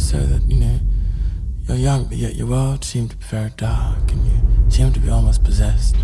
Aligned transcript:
so 0.00 0.18
that, 0.18 0.42
you 0.50 0.58
know, 0.58 0.78
you're 1.68 1.76
young, 1.76 2.04
but 2.04 2.16
yet 2.16 2.34
your 2.34 2.46
world 2.46 2.84
seemed 2.84 3.10
to 3.10 3.16
be 3.16 3.24
very 3.26 3.50
dark 3.56 4.10
and 4.10 4.26
you 4.26 4.70
seemed 4.70 4.94
to 4.94 5.00
be 5.00 5.10
almost 5.10 5.44
possessed. 5.44 5.96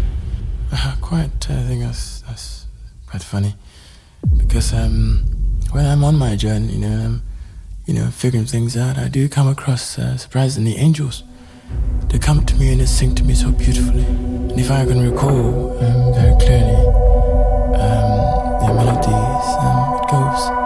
Uh, 0.72 0.96
quite 1.00 1.50
uh, 1.50 1.54
I 1.54 1.62
think 1.62 1.80
that's, 1.82 2.20
that's 2.22 2.66
quite 3.06 3.22
funny 3.22 3.54
because 4.36 4.72
um, 4.74 5.24
when 5.72 5.86
I'm 5.86 6.04
on 6.04 6.16
my 6.16 6.36
journey, 6.36 6.74
you 6.74 6.78
know, 6.78 6.88
I'm, 6.88 7.22
you 7.86 7.94
know, 7.94 8.08
figuring 8.10 8.46
things 8.46 8.76
out, 8.76 8.98
I 8.98 9.08
do 9.08 9.28
come 9.28 9.48
across 9.48 9.98
uh, 9.98 10.16
surprisingly 10.16 10.76
angels. 10.76 11.22
They 12.08 12.18
come 12.18 12.44
to 12.44 12.54
me 12.56 12.72
and 12.72 12.80
they 12.80 12.86
sing 12.86 13.14
to 13.16 13.24
me 13.24 13.34
so 13.34 13.50
beautifully. 13.50 14.04
And 14.04 14.60
if 14.60 14.70
I 14.70 14.84
can 14.84 15.00
recall 15.08 15.72
um, 15.78 16.14
very 16.14 16.36
clearly 16.38 16.86
um, 17.76 18.60
their 18.60 18.74
melodies, 18.74 19.46
um, 19.60 20.00
it 20.00 20.10
goes. 20.10 20.65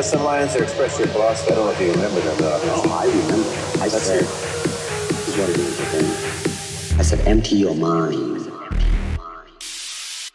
were 0.00 0.04
some 0.04 0.24
lines 0.24 0.54
that 0.54 0.62
expressed 0.62 0.98
your 0.98 1.08
philosophy. 1.08 1.52
I 1.52 1.56
don't 1.56 1.66
know 1.66 1.72
if 1.72 1.80
you 1.80 1.92
remember 1.92 2.20
them. 2.20 2.36
Though. 2.38 2.58
Oh, 2.62 2.90
I 2.90 3.04
remember. 3.04 3.48
I 3.82 3.88
Let's 3.88 4.02
said, 4.02 4.22
this 4.22 5.28
is 5.28 5.36
what 5.36 5.50
it 5.50 5.58
is 5.58 5.78
again. 5.78 6.98
I 6.98 7.02
said, 7.02 7.20
empty 7.28 7.56
your 7.56 7.74
mind. 7.74 8.50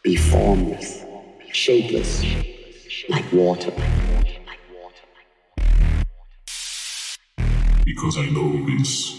Be 0.03 0.15
formless, 0.17 1.03
shapeless, 1.51 2.23
like 3.09 3.25
water. 3.33 3.73
Because 7.83 8.19
I 8.19 8.29
know 8.29 8.67
this 8.67 9.14